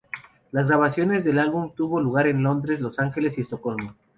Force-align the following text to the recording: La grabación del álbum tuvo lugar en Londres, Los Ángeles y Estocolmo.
La 0.51 0.63
grabación 0.63 1.09
del 1.09 1.37
álbum 1.37 1.73
tuvo 1.75 2.01
lugar 2.01 2.25
en 2.25 2.41
Londres, 2.41 2.81
Los 2.81 2.97
Ángeles 2.97 3.37
y 3.37 3.41
Estocolmo. 3.41 3.95